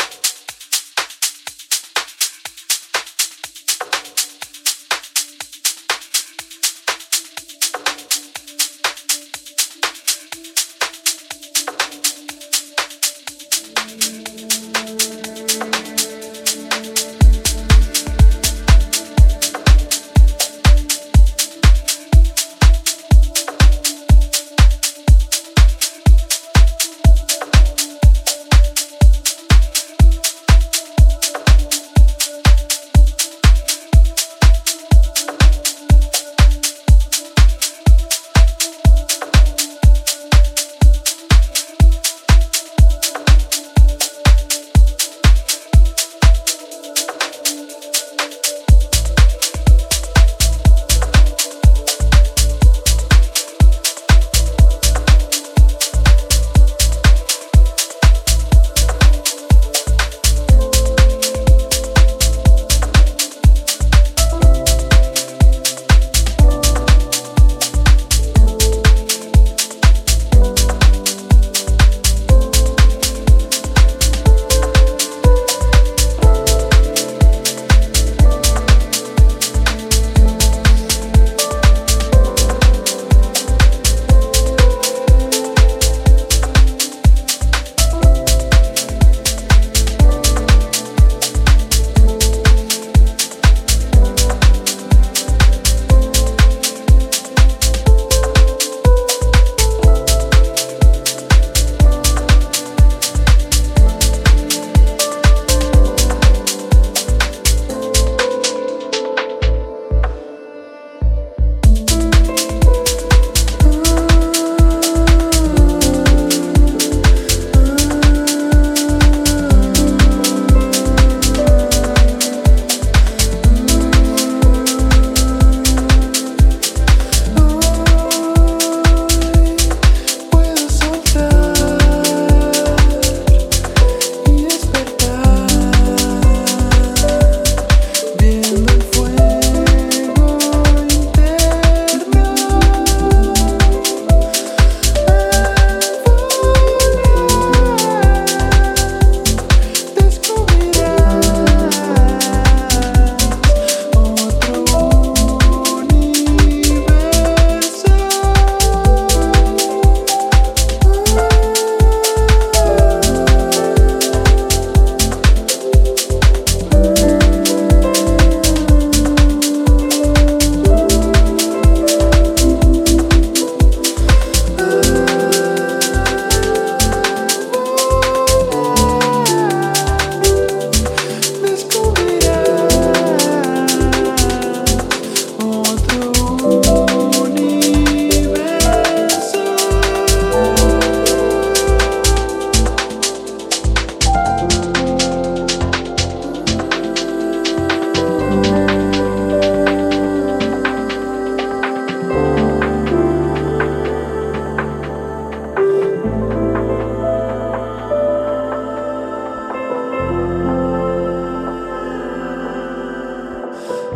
you 0.00 0.23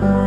time. 0.00 0.25